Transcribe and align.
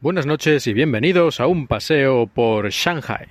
Buenas 0.00 0.26
noches 0.26 0.68
y 0.68 0.74
bienvenidos 0.74 1.40
a 1.40 1.48
un 1.48 1.66
paseo 1.66 2.28
por 2.28 2.70
Shanghai. 2.70 3.26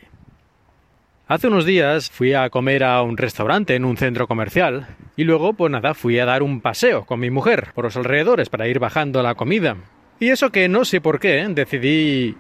Hace 1.26 1.48
unos 1.48 1.66
días 1.66 2.12
fui 2.12 2.34
a 2.34 2.50
comer 2.50 2.84
a 2.84 3.02
un 3.04 3.16
restaurante 3.16 3.74
en 3.76 3.86
un 3.86 3.96
centro 3.96 4.28
comercial 4.28 4.86
y 5.16 5.24
luego, 5.24 5.54
pues 5.54 5.72
nada, 5.72 5.94
fui 5.94 6.20
a 6.20 6.26
dar 6.26 6.44
un 6.44 6.60
paseo 6.60 7.06
con 7.06 7.22
mi 7.22 7.30
mujer 7.30 7.70
por 7.74 7.86
los 7.86 7.96
alrededores 7.96 8.50
para 8.50 8.68
ir 8.68 8.80
bajando 8.80 9.24
la 9.24 9.36
comida. 9.36 9.78
Y 10.20 10.28
eso 10.28 10.52
que 10.52 10.68
no 10.68 10.84
sé 10.84 11.00
por 11.00 11.22
qué, 11.22 11.48
decidí 11.48 12.36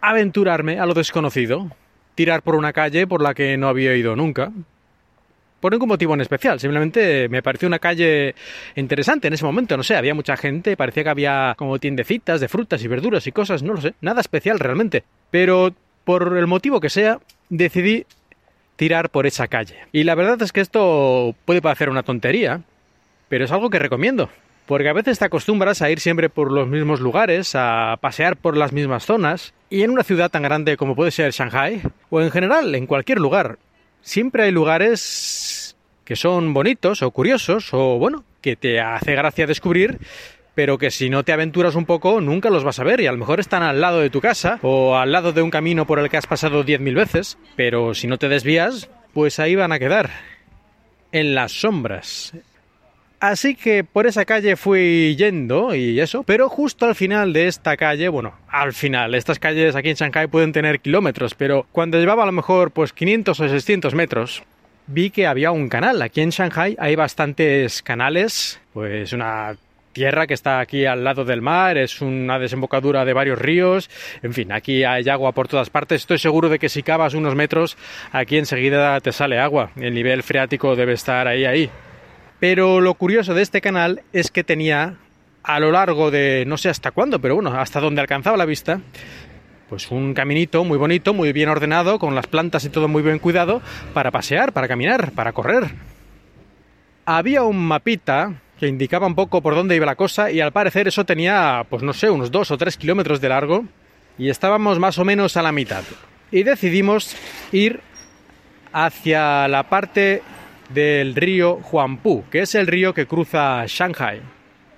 aventurarme 0.00 0.80
a 0.80 0.86
lo 0.86 0.94
desconocido, 0.94 1.70
tirar 2.14 2.42
por 2.42 2.54
una 2.54 2.72
calle 2.72 3.06
por 3.06 3.20
la 3.20 3.34
que 3.34 3.58
no 3.58 3.68
había 3.68 3.94
ido 3.94 4.16
nunca, 4.16 4.50
por 5.60 5.72
ningún 5.72 5.88
motivo 5.88 6.14
en 6.14 6.20
especial, 6.20 6.60
simplemente 6.60 7.28
me 7.28 7.42
pareció 7.42 7.68
una 7.68 7.78
calle 7.78 8.34
interesante 8.76 9.28
en 9.28 9.34
ese 9.34 9.44
momento, 9.44 9.76
no 9.76 9.82
sé, 9.82 9.96
había 9.96 10.14
mucha 10.14 10.36
gente, 10.36 10.76
parecía 10.76 11.04
que 11.04 11.10
había 11.10 11.54
como 11.56 11.78
tiendecitas 11.78 12.40
de 12.40 12.48
frutas 12.48 12.82
y 12.82 12.88
verduras 12.88 13.26
y 13.26 13.32
cosas, 13.32 13.62
no 13.62 13.74
lo 13.74 13.80
sé, 13.80 13.94
nada 14.00 14.20
especial 14.20 14.58
realmente, 14.58 15.04
pero 15.30 15.74
por 16.04 16.36
el 16.38 16.46
motivo 16.46 16.80
que 16.80 16.90
sea, 16.90 17.20
decidí 17.48 18.06
tirar 18.76 19.10
por 19.10 19.26
esa 19.26 19.48
calle. 19.48 19.76
Y 19.92 20.04
la 20.04 20.14
verdad 20.14 20.40
es 20.40 20.52
que 20.52 20.60
esto 20.60 21.34
puede 21.44 21.60
parecer 21.60 21.90
una 21.90 22.04
tontería, 22.04 22.62
pero 23.28 23.44
es 23.44 23.52
algo 23.52 23.70
que 23.70 23.78
recomiendo. 23.78 24.30
Porque 24.66 24.88
a 24.88 24.92
veces 24.92 25.18
te 25.18 25.24
acostumbras 25.24 25.82
a 25.82 25.90
ir 25.90 25.98
siempre 25.98 26.28
por 26.28 26.52
los 26.52 26.68
mismos 26.68 27.00
lugares, 27.00 27.54
a 27.54 27.96
pasear 28.00 28.36
por 28.36 28.56
las 28.56 28.72
mismas 28.72 29.04
zonas, 29.04 29.54
y 29.70 29.82
en 29.82 29.90
una 29.90 30.04
ciudad 30.04 30.30
tan 30.30 30.42
grande 30.42 30.76
como 30.76 30.94
puede 30.94 31.10
ser 31.10 31.32
Shanghai, 31.32 31.82
o 32.10 32.20
en 32.20 32.30
general 32.30 32.74
en 32.74 32.86
cualquier 32.86 33.18
lugar, 33.18 33.58
siempre 34.02 34.44
hay 34.44 34.50
lugares 34.50 35.76
que 36.04 36.16
son 36.16 36.54
bonitos 36.54 37.02
o 37.02 37.10
curiosos 37.10 37.68
o 37.72 37.98
bueno, 37.98 38.24
que 38.40 38.56
te 38.56 38.80
hace 38.80 39.14
gracia 39.14 39.46
descubrir, 39.46 39.98
pero 40.54 40.78
que 40.78 40.90
si 40.90 41.10
no 41.10 41.22
te 41.22 41.32
aventuras 41.32 41.74
un 41.74 41.84
poco 41.84 42.20
nunca 42.20 42.50
los 42.50 42.64
vas 42.64 42.78
a 42.78 42.84
ver 42.84 43.00
y 43.00 43.06
a 43.06 43.12
lo 43.12 43.18
mejor 43.18 43.40
están 43.40 43.62
al 43.62 43.80
lado 43.80 44.00
de 44.00 44.10
tu 44.10 44.20
casa 44.20 44.58
o 44.62 44.96
al 44.96 45.12
lado 45.12 45.32
de 45.32 45.42
un 45.42 45.50
camino 45.50 45.86
por 45.86 45.98
el 45.98 46.08
que 46.08 46.16
has 46.16 46.26
pasado 46.26 46.64
10.000 46.64 46.94
veces, 46.94 47.38
pero 47.56 47.94
si 47.94 48.06
no 48.06 48.18
te 48.18 48.28
desvías, 48.28 48.90
pues 49.12 49.38
ahí 49.38 49.54
van 49.54 49.72
a 49.72 49.78
quedar, 49.78 50.10
en 51.12 51.34
las 51.34 51.52
sombras, 51.52 52.32
Así 53.20 53.56
que 53.56 53.82
por 53.82 54.06
esa 54.06 54.24
calle 54.24 54.54
fui 54.54 55.16
yendo 55.16 55.74
y 55.74 55.98
eso, 55.98 56.22
pero 56.22 56.48
justo 56.48 56.86
al 56.86 56.94
final 56.94 57.32
de 57.32 57.48
esta 57.48 57.76
calle, 57.76 58.08
bueno, 58.08 58.34
al 58.48 58.72
final, 58.72 59.14
estas 59.16 59.40
calles 59.40 59.74
aquí 59.74 59.90
en 59.90 59.96
Shanghai 59.96 60.28
pueden 60.28 60.52
tener 60.52 60.80
kilómetros, 60.80 61.34
pero 61.34 61.66
cuando 61.72 61.98
llevaba 61.98 62.22
a 62.22 62.26
lo 62.26 62.32
mejor 62.32 62.70
pues 62.70 62.92
500 62.92 63.40
o 63.40 63.48
600 63.48 63.94
metros, 63.94 64.44
vi 64.86 65.10
que 65.10 65.26
había 65.26 65.50
un 65.50 65.68
canal. 65.68 66.00
Aquí 66.00 66.20
en 66.20 66.30
Shanghai 66.30 66.76
hay 66.78 66.94
bastantes 66.94 67.82
canales, 67.82 68.60
pues 68.72 69.12
una 69.12 69.56
tierra 69.92 70.28
que 70.28 70.34
está 70.34 70.60
aquí 70.60 70.86
al 70.86 71.02
lado 71.02 71.24
del 71.24 71.42
mar, 71.42 71.76
es 71.76 72.00
una 72.00 72.38
desembocadura 72.38 73.04
de 73.04 73.14
varios 73.14 73.36
ríos, 73.36 73.90
en 74.22 74.32
fin, 74.32 74.52
aquí 74.52 74.84
hay 74.84 75.08
agua 75.08 75.32
por 75.32 75.48
todas 75.48 75.70
partes, 75.70 76.02
estoy 76.02 76.18
seguro 76.18 76.48
de 76.48 76.60
que 76.60 76.68
si 76.68 76.84
cavas 76.84 77.14
unos 77.14 77.34
metros, 77.34 77.76
aquí 78.12 78.38
enseguida 78.38 79.00
te 79.00 79.10
sale 79.10 79.40
agua, 79.40 79.72
el 79.74 79.94
nivel 79.94 80.22
freático 80.22 80.76
debe 80.76 80.92
estar 80.92 81.26
ahí, 81.26 81.44
ahí. 81.44 81.68
Pero 82.40 82.80
lo 82.80 82.94
curioso 82.94 83.34
de 83.34 83.42
este 83.42 83.60
canal 83.60 84.02
es 84.12 84.30
que 84.30 84.44
tenía 84.44 84.96
a 85.42 85.60
lo 85.60 85.72
largo 85.72 86.10
de 86.10 86.44
no 86.46 86.56
sé 86.56 86.68
hasta 86.68 86.90
cuándo, 86.90 87.20
pero 87.20 87.34
bueno, 87.34 87.50
hasta 87.58 87.80
donde 87.80 88.00
alcanzaba 88.00 88.36
la 88.36 88.44
vista, 88.44 88.80
pues 89.68 89.90
un 89.90 90.14
caminito 90.14 90.64
muy 90.64 90.78
bonito, 90.78 91.14
muy 91.14 91.32
bien 91.32 91.48
ordenado, 91.48 91.98
con 91.98 92.14
las 92.14 92.26
plantas 92.26 92.64
y 92.64 92.70
todo 92.70 92.86
muy 92.86 93.02
bien 93.02 93.18
cuidado, 93.18 93.60
para 93.92 94.10
pasear, 94.10 94.52
para 94.52 94.68
caminar, 94.68 95.12
para 95.12 95.32
correr. 95.32 95.70
Había 97.06 97.42
un 97.42 97.58
mapita 97.58 98.34
que 98.58 98.68
indicaba 98.68 99.06
un 99.06 99.14
poco 99.14 99.40
por 99.40 99.54
dónde 99.54 99.76
iba 99.76 99.86
la 99.86 99.96
cosa 99.96 100.30
y 100.30 100.40
al 100.40 100.52
parecer 100.52 100.88
eso 100.88 101.04
tenía, 101.04 101.64
pues 101.68 101.82
no 101.82 101.92
sé, 101.92 102.10
unos 102.10 102.30
dos 102.30 102.50
o 102.50 102.58
tres 102.58 102.76
kilómetros 102.76 103.20
de 103.20 103.28
largo 103.28 103.64
y 104.18 104.28
estábamos 104.28 104.78
más 104.78 104.98
o 104.98 105.04
menos 105.04 105.36
a 105.36 105.42
la 105.42 105.52
mitad. 105.52 105.84
Y 106.30 106.42
decidimos 106.42 107.16
ir 107.52 107.80
hacia 108.72 109.48
la 109.48 109.62
parte 109.64 110.22
del 110.68 111.14
río 111.14 111.56
Huangpu, 111.56 112.24
que 112.30 112.40
es 112.40 112.54
el 112.54 112.66
río 112.66 112.92
que 112.92 113.06
cruza 113.06 113.64
Shanghai. 113.66 114.20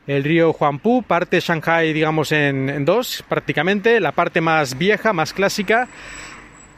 El 0.07 0.25
río 0.25 0.53
Huangpu 0.53 1.03
parte 1.03 1.41
Shanghai, 1.41 1.93
digamos, 1.93 2.33
en, 2.33 2.85
dos, 2.85 3.25
prácticamente. 3.29 4.01
La 4.01 4.13
parte 4.13 4.41
más 4.41 4.77
vieja, 4.77 5.13
más 5.13 5.33
clásica, 5.33 5.89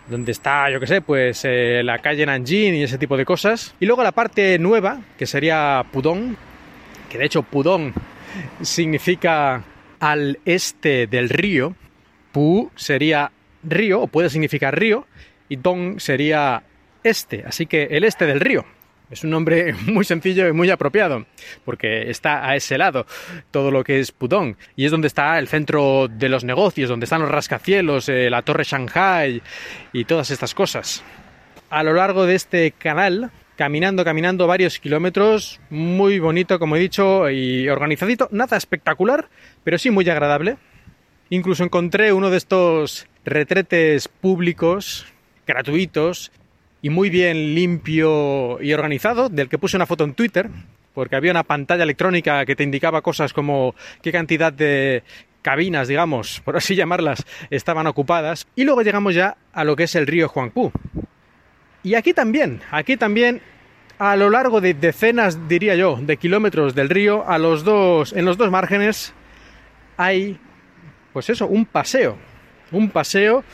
donde 0.08 0.32
está, 0.32 0.70
yo 0.70 0.80
qué 0.80 0.86
sé, 0.86 1.00
pues 1.00 1.42
eh, 1.44 1.82
la 1.84 1.98
calle 1.98 2.26
Nanjing 2.26 2.74
y 2.74 2.82
ese 2.82 2.98
tipo 2.98 3.16
de 3.16 3.24
cosas. 3.24 3.74
Y 3.80 3.86
luego 3.86 4.02
la 4.02 4.12
parte 4.12 4.58
nueva, 4.58 5.00
que 5.18 5.26
sería 5.26 5.84
Pudong, 5.92 6.36
que 7.08 7.18
de 7.18 7.24
hecho 7.24 7.42
Pudong 7.42 7.92
significa 8.60 9.62
al 10.00 10.38
este 10.44 11.06
del 11.06 11.28
río. 11.28 11.74
Pu 12.32 12.70
sería 12.74 13.30
río, 13.62 14.02
o 14.02 14.06
puede 14.08 14.30
significar 14.30 14.78
río, 14.78 15.06
y 15.48 15.56
Dong 15.56 16.00
sería 16.00 16.62
este, 17.04 17.44
así 17.46 17.66
que 17.66 17.84
el 17.90 18.04
este 18.04 18.26
del 18.26 18.40
río. 18.40 18.64
Es 19.12 19.24
un 19.24 19.30
nombre 19.30 19.74
muy 19.86 20.06
sencillo 20.06 20.48
y 20.48 20.52
muy 20.52 20.70
apropiado, 20.70 21.26
porque 21.66 22.10
está 22.10 22.48
a 22.48 22.56
ese 22.56 22.78
lado 22.78 23.04
todo 23.50 23.70
lo 23.70 23.84
que 23.84 24.00
es 24.00 24.10
Pudong, 24.10 24.56
y 24.74 24.86
es 24.86 24.90
donde 24.90 25.06
está 25.06 25.38
el 25.38 25.48
centro 25.48 26.08
de 26.08 26.30
los 26.30 26.44
negocios, 26.44 26.88
donde 26.88 27.04
están 27.04 27.20
los 27.20 27.30
rascacielos, 27.30 28.08
eh, 28.08 28.30
la 28.30 28.40
torre 28.40 28.64
Shanghai 28.64 29.42
y 29.92 30.04
todas 30.06 30.30
estas 30.30 30.54
cosas. 30.54 31.04
A 31.68 31.82
lo 31.82 31.92
largo 31.92 32.24
de 32.24 32.36
este 32.36 32.70
canal, 32.72 33.30
caminando, 33.56 34.02
caminando 34.02 34.46
varios 34.46 34.78
kilómetros, 34.78 35.60
muy 35.68 36.18
bonito, 36.18 36.58
como 36.58 36.76
he 36.76 36.80
dicho, 36.80 37.28
y 37.28 37.68
organizadito, 37.68 38.28
nada 38.32 38.56
espectacular, 38.56 39.28
pero 39.62 39.76
sí 39.76 39.90
muy 39.90 40.08
agradable. 40.08 40.56
Incluso 41.28 41.64
encontré 41.64 42.14
uno 42.14 42.30
de 42.30 42.38
estos 42.38 43.06
retretes 43.26 44.08
públicos 44.08 45.06
gratuitos 45.46 46.32
y 46.82 46.90
muy 46.90 47.08
bien 47.10 47.54
limpio 47.54 48.60
y 48.60 48.72
organizado, 48.72 49.28
del 49.28 49.48
que 49.48 49.56
puse 49.56 49.76
una 49.76 49.86
foto 49.86 50.02
en 50.02 50.14
Twitter, 50.14 50.50
porque 50.92 51.14
había 51.14 51.30
una 51.30 51.44
pantalla 51.44 51.84
electrónica 51.84 52.44
que 52.44 52.56
te 52.56 52.64
indicaba 52.64 53.00
cosas 53.00 53.32
como 53.32 53.74
qué 54.02 54.10
cantidad 54.10 54.52
de 54.52 55.04
cabinas, 55.42 55.88
digamos, 55.88 56.40
por 56.44 56.56
así 56.56 56.74
llamarlas, 56.74 57.24
estaban 57.50 57.86
ocupadas. 57.86 58.48
Y 58.56 58.64
luego 58.64 58.82
llegamos 58.82 59.14
ya 59.14 59.36
a 59.52 59.64
lo 59.64 59.76
que 59.76 59.84
es 59.84 59.94
el 59.94 60.08
río 60.08 60.30
Huangpu. 60.34 60.72
Y 61.84 61.94
aquí 61.94 62.12
también, 62.12 62.60
aquí 62.70 62.96
también, 62.96 63.40
a 63.98 64.16
lo 64.16 64.28
largo 64.28 64.60
de 64.60 64.74
decenas, 64.74 65.48
diría 65.48 65.76
yo, 65.76 65.98
de 66.00 66.16
kilómetros 66.16 66.74
del 66.74 66.88
río, 66.88 67.28
a 67.28 67.38
los 67.38 67.64
dos, 67.64 68.12
en 68.12 68.24
los 68.24 68.36
dos 68.36 68.50
márgenes, 68.50 69.14
hay, 69.96 70.38
pues 71.12 71.30
eso, 71.30 71.46
un 71.46 71.64
paseo. 71.64 72.16
Un 72.72 72.90
paseo 72.90 73.44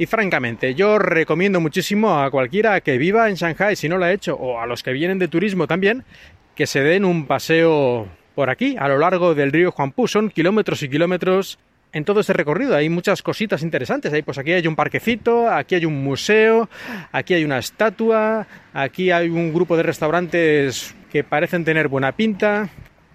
y 0.00 0.06
francamente, 0.06 0.74
yo 0.74 0.98
recomiendo 0.98 1.60
muchísimo 1.60 2.18
a 2.18 2.30
cualquiera 2.30 2.80
que 2.80 2.96
viva 2.96 3.28
en 3.28 3.34
Shanghai, 3.34 3.76
si 3.76 3.86
no 3.86 3.98
lo 3.98 4.06
ha 4.06 4.12
hecho, 4.12 4.34
o 4.34 4.58
a 4.58 4.64
los 4.64 4.82
que 4.82 4.92
vienen 4.92 5.18
de 5.18 5.28
turismo 5.28 5.66
también, 5.66 6.04
que 6.54 6.66
se 6.66 6.80
den 6.80 7.04
un 7.04 7.26
paseo 7.26 8.08
por 8.34 8.48
aquí, 8.48 8.76
a 8.78 8.88
lo 8.88 8.96
largo 8.96 9.34
del 9.34 9.52
río 9.52 9.74
Huangpu. 9.76 10.08
Son 10.08 10.30
kilómetros 10.30 10.82
y 10.82 10.88
kilómetros 10.88 11.58
en 11.92 12.06
todo 12.06 12.20
este 12.20 12.32
recorrido. 12.32 12.74
Hay 12.74 12.88
muchas 12.88 13.20
cositas 13.20 13.62
interesantes. 13.62 14.10
Pues 14.24 14.38
aquí 14.38 14.52
hay 14.52 14.66
un 14.66 14.74
parquecito, 14.74 15.50
aquí 15.50 15.74
hay 15.74 15.84
un 15.84 16.02
museo, 16.02 16.70
aquí 17.12 17.34
hay 17.34 17.44
una 17.44 17.58
estatua, 17.58 18.46
aquí 18.72 19.10
hay 19.10 19.28
un 19.28 19.52
grupo 19.52 19.76
de 19.76 19.82
restaurantes 19.82 20.94
que 21.12 21.24
parecen 21.24 21.62
tener 21.62 21.88
buena 21.88 22.12
pinta. 22.12 22.70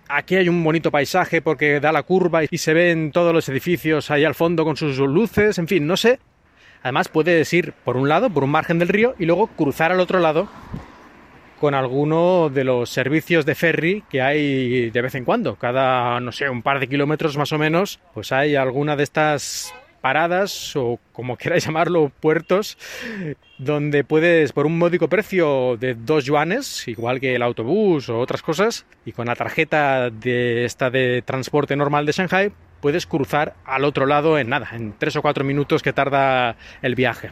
Aquí 0.08 0.36
hay 0.36 0.50
un 0.50 0.64
bonito 0.64 0.92
paisaje 0.92 1.42
porque 1.42 1.80
da 1.80 1.92
la 1.92 2.04
curva 2.04 2.44
y 2.44 2.60
se 2.60 2.76
ven 2.76 3.12
todos 3.12 3.34
los 3.34 3.50
edificios 3.50 4.12
ahí 4.12 4.24
al 4.24 4.36
fondo 4.36 4.64
con 4.64 4.78
sus 4.78 5.00
luces. 5.00 5.58
En 5.58 5.68
fin, 5.68 5.88
no 5.88 5.98
sé. 5.98 6.20
Además 6.86 7.08
puedes 7.08 7.52
ir 7.52 7.74
por 7.84 7.98
un 7.98 8.10
lado, 8.10 8.30
por 8.30 8.44
un 8.44 8.52
margen 8.52 8.78
del 8.78 8.90
río, 8.90 9.16
y 9.18 9.26
luego 9.26 9.48
cruzar 9.48 9.92
al 9.92 10.00
otro 10.00 10.20
lado 10.20 10.48
con 11.60 11.74
alguno 11.74 12.52
de 12.54 12.64
los 12.64 12.92
servicios 12.92 13.44
de 13.44 13.56
ferry 13.56 14.04
que 14.08 14.22
hay 14.22 14.92
de 14.92 15.02
vez 15.02 15.16
en 15.16 15.26
cuando. 15.26 15.56
Cada, 15.56 16.20
no 16.20 16.32
sé, 16.32 16.48
un 16.48 16.62
par 16.62 16.80
de 16.80 16.88
kilómetros 16.88 17.38
más 17.38 17.52
o 17.54 17.58
menos, 17.58 18.00
pues 18.14 18.32
hay 18.32 18.56
alguna 18.56 18.96
de 18.96 19.02
estas 19.02 19.74
paradas 20.00 20.76
o 20.76 21.00
como 21.12 21.38
queráis 21.40 21.66
llamarlo, 21.66 22.12
puertos, 22.20 22.78
donde 23.58 24.04
puedes 24.04 24.54
por 24.54 24.68
un 24.68 24.78
módico 24.78 25.10
precio 25.10 25.78
de 25.78 25.96
dos 25.96 26.24
yuanes, 26.26 26.88
igual 26.88 27.20
que 27.20 27.34
el 27.34 27.42
autobús 27.42 28.10
o 28.10 28.20
otras 28.20 28.44
cosas, 28.44 28.86
y 29.08 29.12
con 29.12 29.26
la 29.26 29.36
tarjeta 29.36 30.12
de 30.12 30.66
esta 30.66 30.92
de 30.92 31.24
transporte 31.26 31.76
normal 31.76 32.06
de 32.06 32.12
Shanghai, 32.12 32.52
puedes 32.86 33.08
cruzar 33.08 33.56
al 33.66 33.84
otro 33.84 34.06
lado 34.06 34.38
en 34.38 34.48
nada, 34.48 34.70
en 34.74 34.94
tres 35.00 35.16
o 35.16 35.24
cuatro 35.24 35.44
minutos 35.44 35.82
que 35.82 35.92
tarda 35.92 36.56
el 36.84 36.94
viaje. 36.94 37.32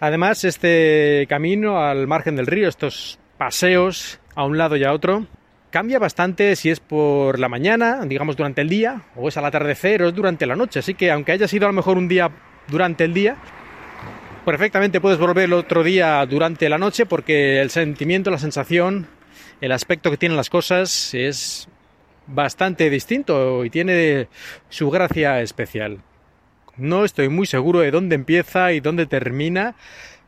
Además, 0.00 0.42
este 0.42 1.26
camino 1.28 1.78
al 1.78 2.08
margen 2.08 2.34
del 2.34 2.48
río, 2.48 2.68
estos 2.68 3.20
paseos 3.38 4.18
a 4.34 4.44
un 4.44 4.58
lado 4.58 4.74
y 4.74 4.82
a 4.82 4.92
otro, 4.92 5.28
cambia 5.70 6.00
bastante 6.00 6.56
si 6.56 6.70
es 6.70 6.80
por 6.80 7.38
la 7.38 7.48
mañana, 7.48 8.04
digamos 8.04 8.36
durante 8.36 8.62
el 8.62 8.68
día, 8.68 9.02
o 9.14 9.28
es 9.28 9.36
al 9.36 9.44
atardecer 9.44 10.02
o 10.02 10.08
es 10.08 10.14
durante 10.16 10.44
la 10.44 10.56
noche. 10.56 10.80
Así 10.80 10.94
que 10.94 11.12
aunque 11.12 11.30
haya 11.30 11.46
sido 11.46 11.66
a 11.66 11.68
lo 11.68 11.74
mejor 11.74 11.96
un 11.96 12.08
día 12.08 12.32
durante 12.66 13.04
el 13.04 13.14
día, 13.14 13.36
perfectamente 14.44 15.00
puedes 15.00 15.20
volver 15.20 15.44
el 15.44 15.52
otro 15.52 15.84
día 15.84 16.26
durante 16.26 16.68
la 16.68 16.78
noche 16.78 17.06
porque 17.06 17.60
el 17.60 17.70
sentimiento, 17.70 18.32
la 18.32 18.38
sensación, 18.38 19.06
el 19.60 19.70
aspecto 19.70 20.10
que 20.10 20.16
tienen 20.16 20.36
las 20.36 20.50
cosas 20.50 21.14
es 21.14 21.68
bastante 22.32 22.90
distinto 22.90 23.64
y 23.64 23.70
tiene 23.70 24.28
su 24.68 24.90
gracia 24.90 25.40
especial. 25.40 25.98
No 26.76 27.04
estoy 27.04 27.28
muy 27.28 27.46
seguro 27.46 27.80
de 27.80 27.90
dónde 27.90 28.14
empieza 28.14 28.72
y 28.72 28.80
dónde 28.80 29.06
termina, 29.06 29.74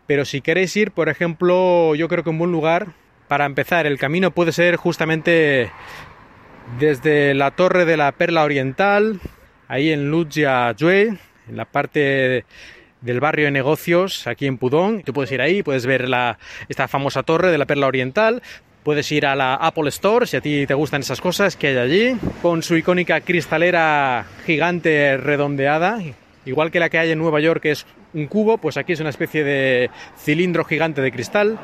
pero 0.07 0.25
si 0.25 0.41
queréis 0.41 0.77
ir, 0.77 0.91
por 0.91 1.09
ejemplo, 1.09 1.95
yo 1.95 2.09
creo 2.09 2.25
que 2.25 2.31
un 2.31 2.39
buen 2.39 2.53
lugar 2.53 2.89
para 3.29 3.47
empezar 3.47 3.87
el 3.87 3.99
camino 3.99 4.31
puede 4.31 4.53
ser 4.53 4.77
justamente 4.77 5.71
desde 6.79 7.35
la 7.35 7.51
Torre 7.53 7.85
de 7.85 7.97
la 7.97 8.13
Perla 8.13 8.45
Oriental, 8.45 9.21
ahí 9.69 9.91
en 9.91 10.11
Lujia 10.11 10.75
Jue, 10.79 11.17
en 11.49 11.57
la 11.57 11.65
parte 11.65 12.45
del 13.01 13.21
barrio 13.21 13.47
de 13.47 13.51
negocios 13.51 14.27
aquí 14.27 14.47
en 14.47 14.59
Pudong. 14.59 15.03
Tú 15.05 15.13
puedes 15.13 15.33
ir 15.33 15.41
ahí, 15.41 15.63
puedes 15.63 15.87
ver 15.87 16.09
la, 16.09 16.39
esta 16.69 16.89
famosa 16.89 17.23
torre 17.23 17.51
de 17.51 17.59
la 17.59 17.67
Perla 17.67 17.87
Oriental. 17.87 18.43
Puedes 18.83 19.13
ir 19.13 19.27
a 19.27 19.37
la 19.37 19.55
Apple 19.55 19.89
Store 19.91 20.27
si 20.27 20.37
a 20.37 20.41
ti 20.41 20.67
te 20.67 20.75
gustan 20.75 21.03
esas 21.03 21.21
cosas 21.21 21.57
que 21.57 21.69
hay 21.69 21.77
allí, 21.77 22.17
con 22.43 22.65
su 22.65 22.77
icónica 22.77 23.21
cristalera 23.21 24.27
gigante 24.45 25.17
redondeada, 25.17 26.01
igual 26.45 26.73
que 26.73 26.81
la 26.81 26.91
que 26.91 26.99
hay 26.99 27.13
en 27.13 27.19
Nueva 27.19 27.39
York, 27.39 27.63
que 27.63 27.71
es 27.71 27.87
un 28.13 28.27
cubo, 28.27 28.59
pues 28.59 28.77
aquí 28.77 28.93
es 28.93 29.01
una 29.01 29.11
especie 29.11 29.45
de 29.45 29.89
cilindro 30.19 30.65
gigante 30.65 31.01
de 31.01 31.13
cristal. 31.13 31.59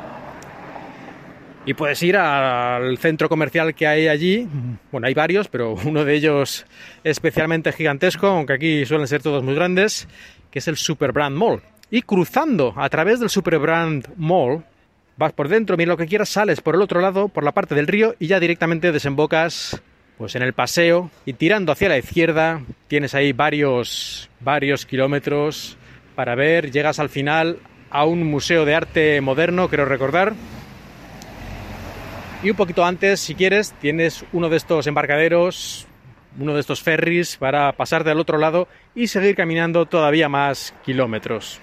Y 1.67 1.75
puedes 1.75 2.03
ir 2.03 2.17
al 2.17 2.97
centro 2.99 3.29
comercial 3.29 3.75
que 3.75 3.87
hay 3.87 4.09
allí. 4.09 4.49
Bueno, 4.91 5.07
hay 5.07 5.13
varios, 5.13 5.49
pero 5.49 5.75
uno 5.85 6.05
de 6.05 6.15
ellos 6.15 6.65
especialmente 7.05 7.73
gigantesco, 7.73 8.29
aunque 8.29 8.55
aquí 8.55 8.87
suelen 8.87 9.09
ser 9.09 9.23
todos 9.23 9.43
muy 9.43 9.55
grandes, 9.55 10.09
que 10.51 10.61
es 10.61 10.69
el 10.69 10.77
Superbrand 10.77 11.37
Mall. 11.37 11.63
Y 11.91 12.03
cruzando 12.03 12.73
a 12.77 12.89
través 12.89 13.21
del 13.21 13.29
Superbrand 13.29 14.09
Mall, 14.17 14.65
vas 15.19 15.33
por 15.33 15.49
dentro, 15.49 15.77
mira 15.77 15.91
lo 15.91 15.97
que 15.97 16.07
quieras, 16.07 16.29
sales 16.29 16.61
por 16.61 16.77
el 16.77 16.81
otro 16.81 17.01
lado, 17.01 17.29
por 17.29 17.45
la 17.45 17.53
parte 17.53 17.75
del 17.75 17.89
río, 17.89 18.15
y 18.19 18.29
ya 18.29 18.41
directamente 18.41 18.93
desembocas 18.93 19.83
pues 20.17 20.35
en 20.35 20.43
el 20.43 20.53
paseo 20.53 21.11
y 21.27 21.35
tirando 21.35 21.71
hacia 21.71 21.89
la 21.89 21.99
izquierda 21.99 22.63
tienes 22.89 23.15
ahí 23.15 23.33
varios 23.33 24.29
varios 24.41 24.85
kilómetros 24.85 25.77
para 26.17 26.35
ver, 26.35 26.73
llegas 26.73 26.99
al 26.99 27.09
final 27.09 27.59
a 27.91 28.05
un 28.05 28.25
museo 28.25 28.65
de 28.65 28.75
arte 28.75 29.21
moderno, 29.21 29.69
creo 29.69 29.85
recordar. 29.85 30.35
Y 32.43 32.51
un 32.51 32.57
poquito 32.57 32.85
antes, 32.85 33.21
si 33.21 33.35
quieres, 33.35 33.73
tienes 33.81 34.25
uno 34.33 34.49
de 34.49 34.57
estos 34.57 34.89
embarcaderos, 34.89 35.87
uno 36.39 36.55
de 36.55 36.61
estos 36.61 36.83
ferries 36.83 37.37
para 37.37 37.73
pasar 37.73 38.03
del 38.03 38.19
otro 38.19 38.39
lado 38.39 38.67
y 38.95 39.07
seguir 39.07 39.37
caminando 39.37 39.87
todavía 39.87 40.29
más 40.29 40.75
kilómetros. 40.85 41.61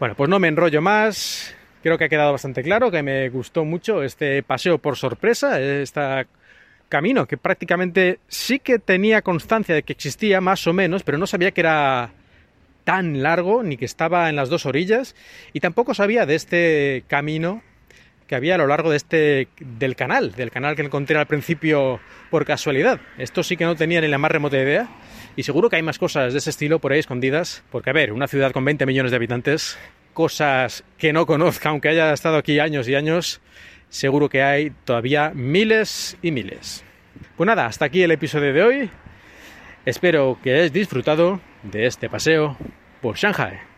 Bueno, 0.00 0.16
pues 0.16 0.28
no 0.28 0.40
me 0.40 0.48
enrollo 0.48 0.82
más. 0.82 1.54
Creo 1.82 1.96
que 1.96 2.04
ha 2.04 2.08
quedado 2.08 2.32
bastante 2.32 2.62
claro 2.62 2.90
que 2.90 3.02
me 3.02 3.28
gustó 3.30 3.64
mucho 3.64 4.02
este 4.02 4.42
paseo 4.42 4.78
por 4.78 4.96
sorpresa, 4.96 5.60
esta 5.60 6.26
camino 6.90 7.26
que 7.26 7.38
prácticamente 7.38 8.18
sí 8.28 8.58
que 8.58 8.78
tenía 8.78 9.22
constancia 9.22 9.74
de 9.74 9.82
que 9.82 9.92
existía 9.92 10.42
más 10.42 10.66
o 10.66 10.74
menos, 10.74 11.04
pero 11.04 11.16
no 11.16 11.26
sabía 11.26 11.52
que 11.52 11.62
era 11.62 12.10
tan 12.84 13.22
largo 13.22 13.62
ni 13.62 13.76
que 13.76 13.84
estaba 13.84 14.28
en 14.28 14.36
las 14.36 14.50
dos 14.50 14.66
orillas 14.66 15.14
y 15.52 15.60
tampoco 15.60 15.94
sabía 15.94 16.26
de 16.26 16.34
este 16.34 17.04
camino 17.06 17.62
que 18.26 18.34
había 18.34 18.56
a 18.56 18.58
lo 18.58 18.66
largo 18.66 18.90
de 18.90 18.96
este 18.96 19.48
del 19.58 19.96
canal, 19.96 20.32
del 20.32 20.50
canal 20.50 20.76
que 20.76 20.82
encontré 20.82 21.16
al 21.16 21.26
principio 21.26 22.00
por 22.30 22.44
casualidad. 22.44 23.00
Esto 23.18 23.42
sí 23.42 23.56
que 23.56 23.64
no 23.64 23.74
tenía 23.76 24.00
ni 24.00 24.08
la 24.08 24.18
más 24.18 24.30
remota 24.30 24.56
idea 24.58 24.88
y 25.36 25.44
seguro 25.44 25.70
que 25.70 25.76
hay 25.76 25.82
más 25.82 25.98
cosas 25.98 26.32
de 26.32 26.38
ese 26.38 26.50
estilo 26.50 26.78
por 26.78 26.92
ahí 26.92 26.98
escondidas, 26.98 27.62
porque 27.70 27.90
a 27.90 27.92
ver, 27.92 28.12
una 28.12 28.28
ciudad 28.28 28.52
con 28.52 28.64
20 28.64 28.84
millones 28.86 29.10
de 29.10 29.16
habitantes, 29.16 29.78
cosas 30.12 30.84
que 30.98 31.12
no 31.12 31.26
conozca 31.26 31.70
aunque 31.70 31.88
haya 31.88 32.12
estado 32.12 32.36
aquí 32.36 32.58
años 32.58 32.88
y 32.88 32.94
años, 32.94 33.40
seguro 33.88 34.28
que 34.28 34.42
hay 34.42 34.70
todavía 34.84 35.32
miles 35.34 36.16
y 36.22 36.30
miles. 36.30 36.84
Pues 37.36 37.46
nada, 37.46 37.66
hasta 37.66 37.84
aquí 37.84 38.02
el 38.02 38.10
episodio 38.10 38.52
de 38.52 38.62
hoy. 38.62 38.90
Espero 39.84 40.38
que 40.42 40.52
hayáis 40.52 40.72
disfrutado 40.72 41.40
de 41.62 41.86
este 41.86 42.08
paseo 42.08 42.56
por 43.00 43.16
Shanghai. 43.16 43.69